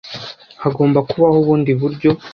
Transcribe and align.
Hagomba 0.63 0.99
kubaho 1.09 1.37
ubundi 1.43 1.71
buryo. 1.81 2.09